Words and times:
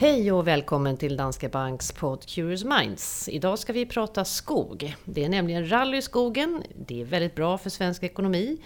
Hej 0.00 0.32
och 0.32 0.46
välkommen 0.46 0.96
till 0.96 1.16
Danske 1.16 1.48
Banks 1.48 1.92
podd 1.92 2.26
Curious 2.26 2.64
Minds. 2.64 3.28
Idag 3.28 3.58
ska 3.58 3.72
vi 3.72 3.86
prata 3.86 4.24
skog. 4.24 4.96
Det 5.04 5.24
är 5.24 5.28
nämligen 5.28 5.70
rally 5.70 5.96
i 5.96 6.02
skogen. 6.02 6.62
Det 6.86 7.00
är 7.00 7.04
väldigt 7.04 7.34
bra 7.34 7.58
för 7.58 7.70
svensk 7.70 8.02
ekonomi. 8.02 8.58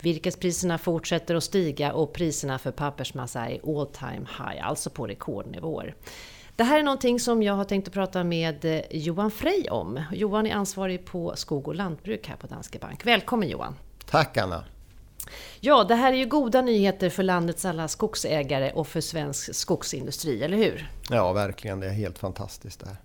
Virkespriserna 0.00 0.78
fortsätter 0.78 1.34
att 1.34 1.44
stiga 1.44 1.92
och 1.92 2.12
priserna 2.12 2.58
för 2.58 2.70
pappersmassa 2.70 3.50
är 3.50 3.80
all 3.80 3.86
time 3.86 4.26
high, 4.38 4.68
alltså 4.68 4.90
på 4.90 5.06
rekordnivåer. 5.06 5.94
Det 6.56 6.64
här 6.64 6.78
är 6.78 6.82
någonting 6.82 7.20
som 7.20 7.42
jag 7.42 7.54
har 7.54 7.64
tänkt 7.64 7.88
att 7.88 7.94
prata 7.94 8.24
med 8.24 8.64
eh, 8.64 8.80
Johan 8.90 9.30
Frey 9.30 9.68
om. 9.70 10.02
Johan 10.12 10.46
är 10.46 10.54
ansvarig 10.54 11.04
på 11.04 11.36
skog 11.36 11.68
och 11.68 11.74
lantbruk 11.74 12.28
här 12.28 12.36
på 12.36 12.46
Danske 12.46 12.78
Bank. 12.78 13.06
Välkommen 13.06 13.48
Johan! 13.48 13.74
Tack 14.06 14.36
Anna! 14.36 14.64
Ja, 15.60 15.84
det 15.84 15.94
här 15.94 16.12
är 16.12 16.16
ju 16.16 16.26
goda 16.26 16.62
nyheter 16.62 17.10
för 17.10 17.22
landets 17.22 17.64
alla 17.64 17.88
skogsägare 17.88 18.72
och 18.72 18.88
för 18.88 19.00
svensk 19.00 19.54
skogsindustri, 19.54 20.42
eller 20.42 20.56
hur? 20.56 20.90
Ja, 21.10 21.32
verkligen. 21.32 21.80
Det 21.80 21.86
är 21.86 21.90
helt 21.90 22.18
fantastiskt 22.18 22.80
det 22.80 22.86
här. 22.86 22.96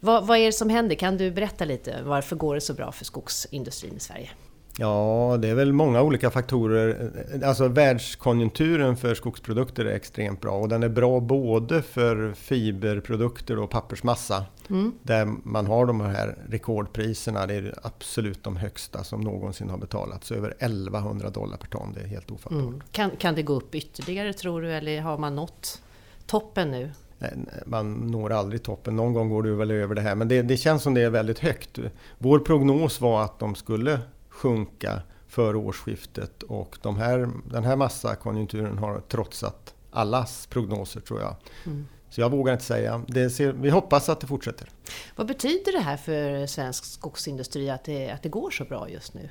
Vad, 0.00 0.26
vad 0.26 0.38
är 0.38 0.46
det 0.46 0.52
som 0.52 0.70
händer? 0.70 0.96
Kan 0.96 1.16
du 1.16 1.30
berätta 1.30 1.64
lite? 1.64 2.02
Varför 2.02 2.36
går 2.36 2.54
det 2.54 2.60
så 2.60 2.74
bra 2.74 2.92
för 2.92 3.04
skogsindustrin 3.04 3.96
i 3.96 4.00
Sverige? 4.00 4.30
Ja, 4.78 5.38
det 5.40 5.48
är 5.48 5.54
väl 5.54 5.72
många 5.72 6.02
olika 6.02 6.30
faktorer. 6.30 7.10
Alltså 7.44 7.68
världskonjunkturen 7.68 8.96
för 8.96 9.14
skogsprodukter 9.14 9.84
är 9.84 9.94
extremt 9.94 10.40
bra 10.40 10.52
och 10.52 10.68
den 10.68 10.82
är 10.82 10.88
bra 10.88 11.20
både 11.20 11.82
för 11.82 12.32
fiberprodukter 12.34 13.58
och 13.58 13.70
pappersmassa. 13.70 14.44
Mm. 14.70 14.92
Där 15.02 15.28
man 15.42 15.66
har 15.66 15.86
de 15.86 16.00
här 16.00 16.38
rekordpriserna, 16.48 17.46
det 17.46 17.54
är 17.54 17.74
absolut 17.82 18.44
de 18.44 18.56
högsta 18.56 19.04
som 19.04 19.20
någonsin 19.20 19.70
har 19.70 19.78
betalats. 19.78 20.32
Över 20.32 20.54
1100 20.58 21.30
dollar 21.30 21.56
per 21.56 21.66
ton, 21.66 21.92
det 21.94 22.00
är 22.00 22.06
helt 22.06 22.30
ofattbart. 22.30 22.62
Mm. 22.62 22.82
Kan, 22.92 23.10
kan 23.10 23.34
det 23.34 23.42
gå 23.42 23.52
upp 23.52 23.74
ytterligare 23.74 24.32
tror 24.32 24.62
du 24.62 24.72
eller 24.72 25.00
har 25.00 25.18
man 25.18 25.36
nått 25.36 25.82
toppen 26.26 26.70
nu? 26.70 26.90
man 27.66 27.92
når 27.92 28.32
aldrig 28.32 28.62
toppen. 28.62 28.96
Någon 28.96 29.12
gång 29.12 29.28
går 29.28 29.42
det 29.42 29.52
väl 29.52 29.70
över 29.70 29.94
det 29.94 30.00
här. 30.00 30.14
Men 30.14 30.28
det, 30.28 30.42
det, 30.42 30.56
känns 30.56 30.82
som 30.82 30.94
det 30.94 31.00
är 31.00 31.10
väldigt 31.10 31.38
högt. 31.38 31.78
Vår 32.18 32.38
prognos 32.38 33.00
var 33.00 33.24
att 33.24 33.38
de 33.38 33.54
skulle 33.54 33.98
sjunka 34.42 35.02
före 35.28 35.56
årsskiftet 35.56 36.42
och 36.42 36.78
de 36.82 36.96
här, 36.96 37.30
den 37.50 37.64
här 37.64 37.76
massakonjunkturen 37.76 38.78
har 38.78 39.00
trotsat 39.00 39.74
allas 39.90 40.46
prognoser 40.46 41.00
tror 41.00 41.20
jag. 41.20 41.36
Mm. 41.66 41.86
Så 42.10 42.20
jag 42.20 42.30
vågar 42.30 42.52
inte 42.52 42.64
säga. 42.64 43.02
Ser, 43.30 43.52
vi 43.52 43.70
hoppas 43.70 44.08
att 44.08 44.20
det 44.20 44.26
fortsätter. 44.26 44.68
Vad 45.16 45.26
betyder 45.26 45.72
det 45.72 45.80
här 45.80 45.96
för 45.96 46.46
svensk 46.46 46.84
skogsindustri 46.84 47.70
att 47.70 47.84
det, 47.84 48.10
att 48.10 48.22
det 48.22 48.28
går 48.28 48.50
så 48.50 48.64
bra 48.64 48.90
just 48.90 49.14
nu? 49.14 49.28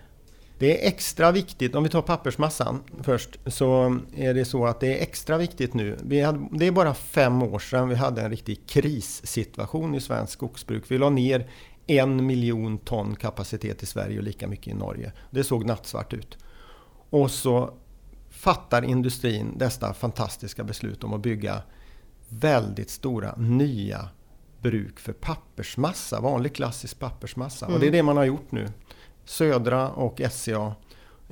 Det 0.60 0.84
är 0.84 0.88
extra 0.88 1.32
viktigt, 1.32 1.76
om 1.76 1.84
vi 1.84 1.90
tar 1.90 2.02
pappersmassan 2.02 2.84
först, 3.04 3.40
så 3.46 4.00
är 4.16 4.34
det 4.34 4.46
så 4.46 4.66
att 4.66 4.80
det 4.80 4.98
är 4.98 5.02
extra 5.02 5.38
viktigt 5.38 5.74
nu. 5.74 5.98
Vi 6.04 6.22
hade, 6.22 6.48
det 6.52 6.68
är 6.68 6.72
bara 6.72 6.94
fem 6.94 7.44
år 7.44 7.60
sedan 7.60 7.90
vi 7.90 7.96
hade 7.96 8.22
en 8.22 8.30
riktig 8.30 8.68
krissituation 8.68 9.96
i 9.96 10.02
svensk 10.02 10.34
skogsbruk. 10.34 10.84
Vi 10.88 10.98
la 10.98 11.10
ner 11.10 11.48
en 11.98 12.26
miljon 12.26 12.78
ton 12.78 13.16
kapacitet 13.16 13.84
i 13.84 13.86
Sverige 13.86 14.18
och 14.18 14.24
lika 14.24 14.48
mycket 14.48 14.68
i 14.68 14.74
Norge. 14.74 15.12
Det 15.30 15.44
såg 15.44 15.66
nattsvart 15.66 16.14
ut. 16.14 16.38
Och 17.10 17.32
så 17.32 17.74
fattar 18.30 18.82
industrin 18.84 19.58
dessa 19.58 19.94
fantastiska 19.94 20.64
beslut 20.64 21.04
om 21.04 21.14
att 21.14 21.22
bygga 21.22 21.62
väldigt 22.30 22.90
stora 22.90 23.36
nya 23.36 24.10
bruk 24.62 25.00
för 25.00 25.14
pappersmassa, 25.14 26.20
vanlig 26.20 26.56
klassisk 26.56 27.00
pappersmassa. 27.00 27.66
Mm. 27.66 27.74
Och 27.74 27.80
det 27.80 27.86
är 27.86 27.88
mm. 27.88 27.98
det 27.98 28.04
man 28.04 28.18
har 28.18 28.24
gjort 28.24 28.52
nu. 28.52 28.68
Södra 29.26 29.90
och 29.90 30.22
SCA. 30.32 30.76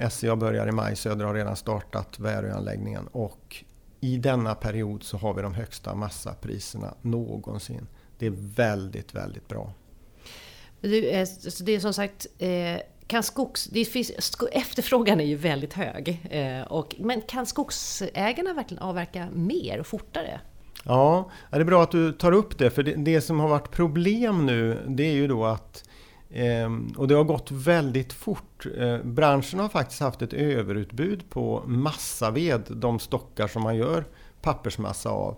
SCA 0.09 0.35
börjar 0.35 0.67
i 0.67 0.71
maj, 0.71 0.95
Södra 0.95 1.27
har 1.27 1.33
redan 1.33 1.55
startat 1.55 2.19
Väröanläggningen. 2.19 3.07
Och 3.07 3.63
i 3.99 4.17
denna 4.17 4.55
period 4.55 5.03
så 5.03 5.17
har 5.17 5.33
vi 5.33 5.41
de 5.41 5.53
högsta 5.53 5.95
massapriserna 5.95 6.93
någonsin. 7.01 7.87
Det 8.17 8.25
är 8.25 8.33
väldigt, 8.55 9.15
väldigt 9.15 9.47
bra. 9.47 9.73
Det 10.81 11.19
eh, 11.19 11.27
det 11.61 11.75
är 11.75 11.79
som 11.79 11.93
sagt 11.93 12.27
eh, 12.39 12.81
kan 13.07 13.23
skogs, 13.23 13.65
det 13.65 13.85
finns, 13.85 14.11
efterfrågan 14.51 15.19
är 15.19 15.25
ju 15.25 15.35
väldigt 15.35 15.73
hög. 15.73 16.27
Eh, 16.29 16.61
och, 16.61 16.95
men 16.99 17.21
kan 17.21 17.45
skogsägarna 17.45 18.53
verkligen 18.53 18.83
avverka 18.83 19.27
mer 19.33 19.79
och 19.79 19.87
fortare? 19.87 20.41
Ja, 20.83 21.31
det 21.51 21.57
är 21.57 21.63
bra 21.63 21.83
att 21.83 21.91
du 21.91 22.11
tar 22.11 22.31
upp 22.31 22.57
det. 22.57 22.69
För 22.69 22.83
det, 22.83 22.93
det 22.95 23.21
som 23.21 23.39
har 23.39 23.47
varit 23.47 23.71
problem 23.71 24.45
nu, 24.45 24.77
det 24.87 25.03
är 25.03 25.13
ju 25.13 25.27
då 25.27 25.45
att 25.45 25.83
ehm, 26.33 26.93
och 26.97 27.07
det 27.07 27.15
har 27.15 27.23
gått 27.23 27.51
väldigt 27.51 28.13
fort. 28.13 28.65
Branschen 29.03 29.59
har 29.59 29.69
faktiskt 29.69 30.01
haft 30.01 30.21
ett 30.21 30.33
överutbud 30.33 31.29
på 31.29 31.63
massaved, 31.65 32.61
de 32.69 32.99
stockar 32.99 33.47
som 33.47 33.63
man 33.63 33.75
gör 33.75 34.05
pappersmassa 34.41 35.09
av. 35.09 35.37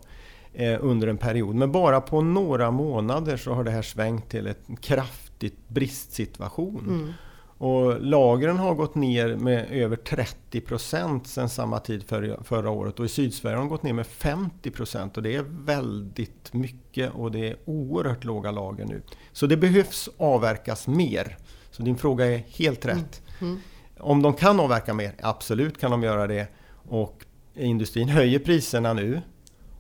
Under 0.79 1.07
en 1.07 1.17
period. 1.17 1.55
Men 1.55 1.71
bara 1.71 2.01
på 2.01 2.21
några 2.21 2.71
månader 2.71 3.37
så 3.37 3.53
har 3.53 3.63
det 3.63 3.71
här 3.71 3.81
svängt 3.81 4.29
till 4.29 4.47
ett 4.47 4.65
kraft 4.81 5.30
kraftigt 5.41 5.69
bristsituation. 5.69 6.85
Mm. 6.87 7.13
Och 7.57 8.01
lagren 8.01 8.57
har 8.57 8.75
gått 8.75 8.95
ner 8.95 9.35
med 9.35 9.71
över 9.71 9.95
30 9.95 10.61
procent 10.61 11.27
sedan 11.27 11.49
samma 11.49 11.79
tid 11.79 12.03
för, 12.03 12.39
förra 12.43 12.69
året. 12.69 12.99
Och 12.99 13.05
i 13.05 13.09
Sydsverige 13.09 13.55
har 13.55 13.61
de 13.61 13.69
gått 13.69 13.83
ner 13.83 13.93
med 13.93 14.07
50 14.07 14.71
procent. 14.71 15.17
Och 15.17 15.23
det 15.23 15.35
är 15.35 15.45
väldigt 15.65 16.53
mycket 16.53 17.13
och 17.13 17.31
det 17.31 17.49
är 17.49 17.57
oerhört 17.65 18.23
låga 18.23 18.51
lager 18.51 18.85
nu. 18.85 19.01
Så 19.31 19.47
det 19.47 19.57
behövs 19.57 20.09
avverkas 20.17 20.87
mer. 20.87 21.37
Så 21.71 21.83
din 21.83 21.97
fråga 21.97 22.25
är 22.25 22.37
helt 22.37 22.85
rätt. 22.85 23.21
Mm. 23.39 23.51
Mm. 23.51 23.61
Om 23.99 24.21
de 24.21 24.33
kan 24.33 24.59
avverka 24.59 24.93
mer? 24.93 25.13
Absolut 25.21 25.79
kan 25.79 25.91
de 25.91 26.03
göra 26.03 26.27
det. 26.27 26.47
Och 26.89 27.25
industrin 27.55 28.09
höjer 28.17 28.39
priserna 28.39 28.93
nu. 28.93 29.21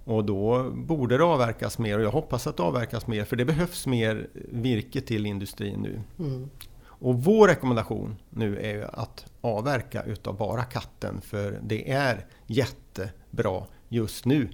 Och 0.03 0.25
då 0.25 0.71
borde 0.71 1.17
det 1.17 1.23
avverkas 1.23 1.77
mer 1.77 1.97
och 1.97 2.03
jag 2.03 2.11
hoppas 2.11 2.47
att 2.47 2.57
det 2.57 2.63
avverkas 2.63 3.07
mer 3.07 3.25
för 3.25 3.35
det 3.35 3.45
behövs 3.45 3.87
mer 3.87 4.27
virke 4.51 5.01
till 5.01 5.25
industrin 5.25 5.79
nu. 5.79 6.01
Mm. 6.19 6.49
Och 6.83 7.23
vår 7.23 7.47
rekommendation 7.47 8.15
nu 8.29 8.59
är 8.59 8.99
att 8.99 9.25
avverka 9.41 10.03
utav 10.03 10.37
bara 10.37 10.63
katten 10.63 11.21
för 11.21 11.59
det 11.63 11.91
är 11.91 12.25
jättebra 12.47 13.63
just 13.89 14.25
nu. 14.25 14.49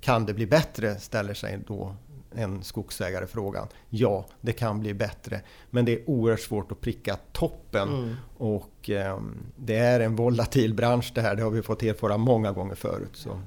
Kan 0.00 0.26
det 0.26 0.34
bli 0.34 0.46
bättre? 0.46 0.96
ställer 0.96 1.34
sig 1.34 1.58
då 1.66 1.94
en 2.34 2.62
skogsägare 2.62 3.26
frågan. 3.26 3.68
Ja, 3.88 4.26
det 4.40 4.52
kan 4.52 4.80
bli 4.80 4.94
bättre. 4.94 5.40
Men 5.70 5.84
det 5.84 5.92
är 5.92 6.10
oerhört 6.10 6.40
svårt 6.40 6.72
att 6.72 6.80
pricka 6.80 7.16
toppen. 7.32 7.88
Mm. 7.88 8.14
Och 8.36 8.90
eh, 8.90 9.20
det 9.56 9.76
är 9.76 10.00
en 10.00 10.16
volatil 10.16 10.74
bransch 10.74 11.12
det 11.14 11.20
här. 11.20 11.36
Det 11.36 11.42
har 11.42 11.50
vi 11.50 11.62
fått 11.62 11.82
erfara 11.82 12.16
många 12.16 12.52
gånger 12.52 12.74
förut. 12.74 13.10
Så. 13.12 13.40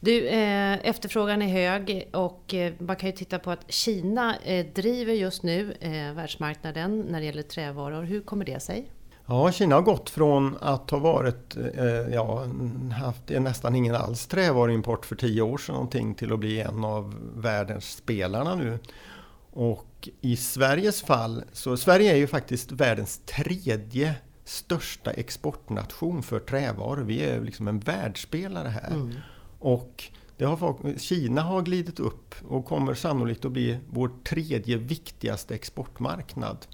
Du, 0.00 0.28
eh, 0.28 0.86
efterfrågan 0.88 1.42
är 1.42 1.48
hög 1.48 2.08
och 2.12 2.54
eh, 2.54 2.72
man 2.78 2.96
kan 2.96 3.10
ju 3.10 3.16
titta 3.16 3.38
på 3.38 3.50
att 3.50 3.72
Kina 3.72 4.36
eh, 4.36 4.66
driver 4.66 5.12
just 5.12 5.42
nu 5.42 5.76
eh, 5.80 6.14
världsmarknaden 6.14 7.00
när 7.00 7.20
det 7.20 7.26
gäller 7.26 7.42
trävaror. 7.42 8.02
Hur 8.02 8.20
kommer 8.20 8.44
det 8.44 8.60
sig? 8.60 8.90
Ja, 9.26 9.52
Kina 9.52 9.74
har 9.74 9.82
gått 9.82 10.10
från 10.10 10.56
att 10.60 10.90
ha 10.90 10.98
varit, 10.98 11.56
eh, 11.56 12.14
ja, 12.14 12.44
haft 13.00 13.28
nästan 13.28 13.74
ingen 13.74 13.94
alls 13.94 14.26
trävaruimport 14.26 15.06
för 15.06 15.16
tio 15.16 15.42
år 15.42 15.58
sedan 15.58 15.74
någonting 15.74 16.14
till 16.14 16.32
att 16.32 16.38
bli 16.38 16.60
en 16.60 16.84
av 16.84 17.14
världens 17.36 17.96
spelarna 17.96 18.54
nu. 18.54 18.78
Och 19.50 20.08
i 20.20 20.36
Sveriges 20.36 21.02
fall, 21.02 21.44
så 21.52 21.76
Sverige 21.76 22.12
är 22.12 22.16
ju 22.16 22.26
faktiskt 22.26 22.72
världens 22.72 23.18
tredje 23.18 24.14
största 24.44 25.10
exportnation 25.10 26.22
för 26.22 26.40
trävaror. 26.40 27.02
Vi 27.02 27.24
är 27.24 27.40
liksom 27.40 27.68
en 27.68 27.78
världsspelare 27.78 28.68
här. 28.68 28.90
Mm. 28.90 29.14
Och 29.58 30.04
det 30.36 30.44
har, 30.44 30.98
Kina 30.98 31.42
har 31.42 31.62
glidit 31.62 32.00
upp 32.00 32.34
och 32.48 32.64
kommer 32.64 32.94
sannolikt 32.94 33.44
att 33.44 33.52
bli 33.52 33.78
vår 33.90 34.10
tredje 34.24 34.76
viktigaste 34.76 35.54
exportmarknad. 35.54 36.66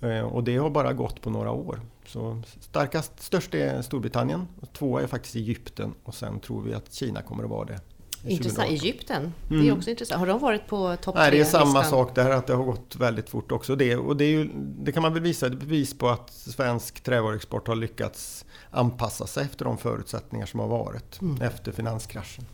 Eh, 0.00 0.20
och 0.20 0.44
det 0.44 0.56
har 0.56 0.70
bara 0.70 0.92
gått 0.92 1.20
på 1.22 1.30
några 1.30 1.50
år. 1.50 1.80
Så 2.06 2.42
starkast, 2.60 3.22
störst 3.22 3.54
är 3.54 3.82
Storbritannien, 3.82 4.48
tvåa 4.72 5.02
är 5.02 5.06
faktiskt 5.06 5.36
Egypten 5.36 5.94
och 6.04 6.14
sen 6.14 6.40
tror 6.40 6.62
vi 6.62 6.74
att 6.74 6.92
Kina 6.92 7.22
kommer 7.22 7.44
att 7.44 7.50
vara 7.50 7.64
det 7.64 7.80
Intressant. 8.24 8.70
Egypten, 8.70 9.32
det 9.48 9.54
är 9.54 9.60
mm. 9.60 9.76
också 9.76 9.90
intressant. 9.90 10.18
Har 10.18 10.26
de 10.26 10.38
varit 10.38 10.66
på 10.66 10.96
topp 10.96 11.14
Nej, 11.14 11.30
det 11.30 11.40
är 11.40 11.44
samma 11.44 11.84
sak 11.84 12.14
där, 12.14 12.30
att 12.30 12.46
det 12.46 12.54
har 12.54 12.64
gått 12.64 12.96
väldigt 12.96 13.30
fort 13.30 13.52
också. 13.52 13.76
Det, 13.76 13.96
och 13.96 14.16
det, 14.16 14.24
är 14.24 14.28
ju, 14.28 14.50
det 14.54 14.92
kan 14.92 15.02
man 15.02 15.14
väl 15.14 15.22
visa 15.22 15.46
ett 15.46 15.60
bevis 15.60 15.98
på 15.98 16.08
att 16.08 16.30
svensk 16.30 17.00
trävaruexport 17.00 17.68
har 17.68 17.76
lyckats 17.76 18.44
anpassa 18.70 19.26
sig 19.26 19.44
efter 19.44 19.64
de 19.64 19.78
förutsättningar 19.78 20.46
som 20.46 20.60
har 20.60 20.68
varit 20.68 21.20
mm. 21.20 21.42
efter 21.42 21.72
finanskraschen. 21.72 22.44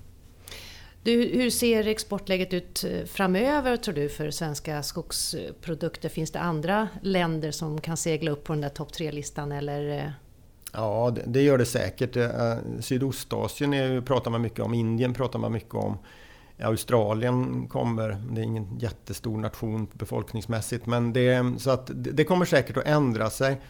Du, 1.03 1.25
hur 1.25 1.51
ser 1.51 1.87
exportläget 1.87 2.55
ut 2.55 2.85
eh, 2.85 3.05
framöver 3.05 3.77
tror 3.77 3.95
du 3.95 4.09
för 4.09 4.31
svenska 4.31 4.83
skogsprodukter? 4.83 6.09
Finns 6.09 6.31
det 6.31 6.41
andra 6.41 6.89
länder 7.03 7.51
som 7.51 7.81
kan 7.81 7.97
segla 7.97 8.31
upp 8.31 8.45
på 8.45 8.53
den 8.53 8.61
där 8.61 8.69
topp 8.69 8.93
tre-listan 8.93 9.53
eller 9.53 9.99
eh, 9.99 10.11
Ja, 10.76 11.12
det, 11.14 11.23
det, 11.26 11.43
gör 11.43 11.58
det 11.58 11.67
säkert. 11.67 12.17
Eh, 12.17 12.55
Sydostasien 12.81 13.75
är, 13.75 14.00
pratar 14.00 14.31
man 14.31 14.43
mycket 14.43 14.61
om, 14.61 14.75
Indien 14.75 15.14
pratar 15.14 15.38
man 15.38 15.52
mycket 15.52 15.75
om. 15.75 15.99
Australien 16.62 17.69
kommer, 17.69 18.17
det 18.31 18.40
är 18.40 18.44
ingen 18.44 18.78
jättestor 18.78 19.38
nation 19.38 19.87
befolkningsmässigt, 19.93 20.87
men 20.87 21.12
det, 21.12 21.55
så 21.58 21.70
att 21.70 21.90
det 21.94 22.25
kommer 22.25 22.44
säkert 22.44 22.76
att 22.76 22.87
ändra 22.87 23.31
sig. 23.31 23.61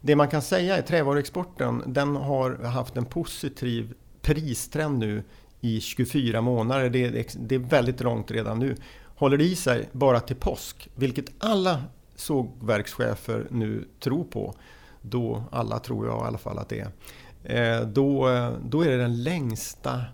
Det 0.00 0.16
man 0.16 0.28
kan 0.28 0.42
säga 0.42 0.76
är 0.76 0.80
att 0.80 0.86
trävaruexporten, 0.86 1.82
den 1.86 2.16
har 2.16 2.64
haft 2.64 2.96
en 2.96 3.04
positiv 3.04 3.94
pristrend 4.22 4.98
nu 4.98 5.22
i 5.60 5.80
24 5.80 6.40
månader. 6.40 6.90
Det 6.90 7.04
är, 7.04 7.26
det 7.38 7.54
är 7.54 7.58
väldigt 7.58 8.00
långt 8.00 8.30
redan 8.30 8.58
nu. 8.58 8.76
Håller 9.16 9.36
det 9.36 9.44
i 9.44 9.56
sig 9.56 9.88
bara 9.92 10.20
till 10.20 10.36
påsk, 10.36 10.88
vilket 10.94 11.26
alla 11.38 11.82
sågverkschefer 12.16 13.46
nu 13.50 13.88
tror 14.00 14.24
på, 14.24 14.54
då, 15.10 15.44
alla 15.50 15.78
tror 15.78 16.06
jag 16.06 16.18
i 16.18 16.26
alla 16.26 16.38
fall 16.38 16.58
att 16.58 16.68
det 16.68 16.80
är, 16.80 16.90
eh, 17.80 17.86
då, 17.86 18.28
då 18.64 18.82
är 18.82 18.88
det 18.88 18.96
den 18.96 19.22
längsta 19.22 20.04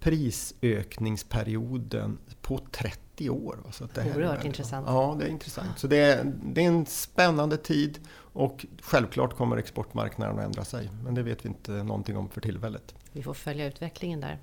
prisökningsperioden 0.00 2.18
på 2.42 2.60
30 2.70 3.30
år. 3.30 3.58
Så 3.72 3.88
det 3.94 4.00
är 4.00 4.16
Oerhört 4.16 4.44
intressant. 4.44 4.86
Ja, 4.88 5.16
det 5.18 5.24
är 5.24 5.28
intressant. 5.28 5.78
Så 5.78 5.86
det 5.86 5.96
är, 5.96 6.32
det 6.42 6.64
är 6.64 6.68
en 6.68 6.86
spännande 6.86 7.56
tid 7.56 7.98
och 8.16 8.66
självklart 8.82 9.36
kommer 9.36 9.56
exportmarknaden 9.56 10.38
att 10.38 10.44
ändra 10.44 10.64
sig. 10.64 10.90
Men 11.04 11.14
det 11.14 11.22
vet 11.22 11.44
vi 11.44 11.48
inte 11.48 11.72
någonting 11.72 12.16
om 12.16 12.28
för 12.28 12.40
tillfället. 12.40 12.94
Vi 13.12 13.22
får 13.22 13.34
följa 13.34 13.66
utvecklingen 13.66 14.20
där. 14.20 14.38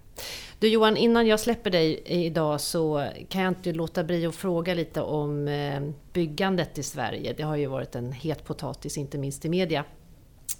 Du 0.62 0.68
Johan, 0.68 0.98
innan 0.98 1.28
jag 1.28 1.40
släpper 1.40 1.70
dig 1.70 2.02
idag 2.06 2.62
så 2.62 3.10
kan 3.30 3.42
jag 3.42 3.52
inte 3.52 3.74
låta 3.74 4.04
bli 4.04 4.26
att 4.26 4.36
fråga 4.36 4.74
lite 4.74 5.02
om 5.02 5.48
eh, 5.48 5.82
byggandet 6.14 6.78
i 6.78 6.84
Sverige. 6.84 7.34
Det 7.38 7.44
har 7.44 7.56
ju 7.56 7.66
varit 7.66 7.96
en 7.96 8.12
het 8.12 8.46
potatis, 8.46 8.98
inte 8.98 9.18
minst 9.18 9.46
i 9.46 9.50
media. 9.50 9.86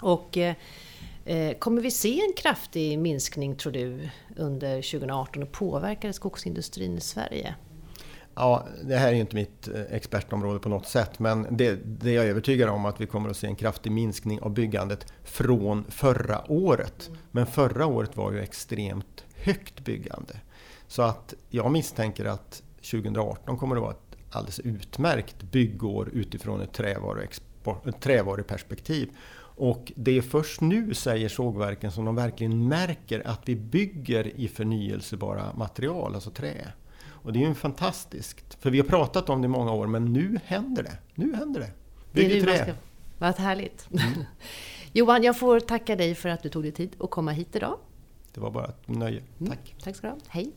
Och 0.02 0.38
eh, 0.38 0.56
eh, 1.26 1.58
kommer 1.58 1.82
vi 1.82 1.92
se 1.92 2.22
en 2.22 2.34
kraftig 2.38 3.00
minskning, 3.00 3.56
tror 3.56 3.74
du, 3.74 4.10
under 4.38 4.76
2018 4.76 5.44
och 5.44 5.52
påverkar 5.52 6.08
det 6.08 6.14
skogsindustrin 6.14 6.98
i 6.98 7.02
Sverige? 7.02 7.56
Ja, 8.36 8.68
det 8.84 8.96
här 8.96 9.08
är 9.08 9.14
inte 9.14 9.36
mitt 9.36 9.68
expertområde 9.90 10.60
på 10.60 10.70
något 10.70 10.88
sätt, 10.88 11.20
men 11.20 11.58
det, 11.58 11.76
det 11.86 12.12
jag 12.12 12.26
är 12.26 12.30
övertygad 12.30 12.70
om 12.70 12.86
att 12.86 13.02
vi 13.02 13.08
kommer 13.08 13.30
att 13.30 13.38
se 13.38 13.48
en 13.48 13.56
kraftig 13.56 13.92
minskning 13.92 14.42
av 14.42 14.54
byggandet 14.54 15.14
från 15.24 15.86
förra 15.90 16.52
året. 16.52 17.08
Mm. 17.08 17.20
Men 17.32 17.46
förra 17.46 17.86
året 17.86 18.18
var 18.18 18.32
ju 18.32 18.40
extremt 18.40 19.26
högt 19.44 19.80
byggande. 19.80 20.40
Så 20.88 21.02
att 21.02 21.34
jag 21.50 21.72
misstänker 21.72 22.26
att 22.26 22.64
2018 22.76 23.58
kommer 23.58 23.76
att 23.76 23.82
vara 23.82 23.92
ett 23.92 24.12
alldeles 24.32 24.60
utmärkt 24.60 25.44
byggår 25.44 26.10
utifrån 26.14 26.62
ett 26.62 26.74
trävaruperspektiv. 28.00 29.10
Och 29.56 29.92
det 29.96 30.18
är 30.18 30.22
först 30.22 30.62
nu, 30.62 30.94
säger 30.94 31.30
sågverken, 31.30 31.92
som 31.92 32.06
de 32.06 32.16
verkligen 32.16 32.68
märker 32.68 33.28
att 33.28 33.42
vi 33.46 33.56
bygger 33.56 34.40
i 34.40 34.48
förnyelsebara 34.48 35.54
material, 35.56 36.16
alltså 36.16 36.30
trä. 36.30 36.68
Och 37.24 37.34
det 37.34 37.44
är 37.44 37.48
ju 37.48 37.54
fantastiskt. 37.54 38.58
För 38.60 38.70
vi 38.70 38.80
har 38.80 38.88
pratat 38.88 39.30
om 39.30 39.42
det 39.42 39.46
i 39.46 39.50
många 39.50 39.72
år, 39.72 39.88
men 39.88 40.06
nu 40.06 40.40
händer 40.46 40.84
det. 40.84 40.98
Nu 41.16 41.36
händer 41.36 41.60
det. 41.60 41.72
Bygg 42.12 42.32
i 42.32 42.42
trä. 42.42 42.76
Vad 43.18 43.38
härligt. 43.38 43.88
Mm. 43.92 44.24
Johan, 44.94 45.24
jag 45.24 45.40
får 45.40 45.60
tacka 45.60 45.96
dig 45.96 46.16
för 46.16 46.30
att 46.30 46.44
du 46.44 46.50
tog 46.50 46.64
dig 46.64 46.72
tid 46.72 46.96
att 47.00 47.10
komma 47.10 47.32
hit 47.32 47.56
idag. 47.56 47.78
Det 48.34 48.42
var 48.42 48.52
bara 48.52 48.66
ett 48.66 48.88
nöje. 48.88 49.24
Mm. 49.40 49.50
Tack. 49.52 49.76
Tack 49.84 49.96
ska 49.96 50.08
du 50.08 50.14
ha. 50.14 50.20
Hej. 50.28 50.54